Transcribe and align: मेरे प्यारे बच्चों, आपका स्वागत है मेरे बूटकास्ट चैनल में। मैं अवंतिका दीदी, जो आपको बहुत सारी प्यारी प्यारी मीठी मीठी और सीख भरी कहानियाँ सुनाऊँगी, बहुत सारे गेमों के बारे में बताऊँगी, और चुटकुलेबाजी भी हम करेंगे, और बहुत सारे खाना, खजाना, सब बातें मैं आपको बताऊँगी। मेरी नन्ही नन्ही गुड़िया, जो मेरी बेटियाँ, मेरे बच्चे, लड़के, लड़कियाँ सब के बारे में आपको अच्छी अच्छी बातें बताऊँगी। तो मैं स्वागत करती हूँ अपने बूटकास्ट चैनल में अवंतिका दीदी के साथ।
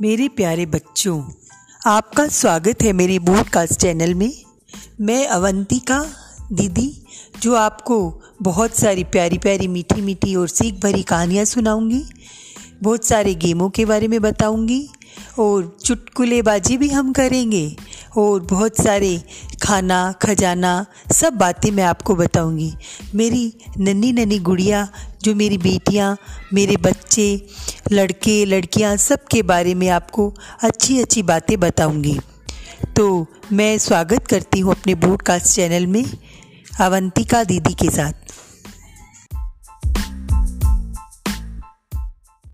मेरे 0.00 0.28
प्यारे 0.28 0.66
बच्चों, 0.66 1.22
आपका 1.86 2.26
स्वागत 2.28 2.82
है 2.82 2.92
मेरे 2.92 3.18
बूटकास्ट 3.18 3.80
चैनल 3.80 4.12
में। 4.14 4.32
मैं 5.00 5.26
अवंतिका 5.26 5.98
दीदी, 6.52 7.04
जो 7.42 7.54
आपको 7.54 7.98
बहुत 8.42 8.74
सारी 8.74 9.04
प्यारी 9.04 9.38
प्यारी 9.38 9.68
मीठी 9.68 10.00
मीठी 10.00 10.34
और 10.34 10.48
सीख 10.48 10.74
भरी 10.74 11.02
कहानियाँ 11.02 11.44
सुनाऊँगी, 11.44 12.02
बहुत 12.82 13.04
सारे 13.04 13.34
गेमों 13.34 13.70
के 13.70 13.84
बारे 13.84 14.08
में 14.08 14.20
बताऊँगी, 14.20 14.88
और 15.38 15.76
चुटकुलेबाजी 15.84 16.76
भी 16.76 16.88
हम 16.88 17.12
करेंगे, 17.12 17.76
और 18.16 18.40
बहुत 18.40 18.76
सारे 18.76 19.22
खाना, 19.66 20.12
खजाना, 20.12 20.86
सब 21.12 21.32
बातें 21.32 21.70
मैं 21.70 21.84
आपको 21.84 22.14
बताऊँगी। 22.16 22.72
मेरी 23.14 23.52
नन्ही 23.78 24.12
नन्ही 24.12 24.38
गुड़िया, 24.38 24.88
जो 25.22 25.34
मेरी 25.34 25.58
बेटियाँ, 25.58 26.16
मेरे 26.52 26.76
बच्चे, 26.76 27.46
लड़के, 27.92 28.44
लड़कियाँ 28.44 28.96
सब 28.96 29.24
के 29.24 29.42
बारे 29.42 29.74
में 29.74 29.88
आपको 29.88 30.34
अच्छी 30.62 31.00
अच्छी 31.00 31.22
बातें 31.22 31.60
बताऊँगी। 31.60 32.18
तो 32.96 33.26
मैं 33.52 33.78
स्वागत 33.78 34.26
करती 34.26 34.60
हूँ 34.60 34.72
अपने 34.72 34.94
बूटकास्ट 34.94 35.46
चैनल 35.46 35.86
में 35.86 36.04
अवंतिका 36.80 37.44
दीदी 37.44 37.74
के 37.74 37.90
साथ। 37.90 38.12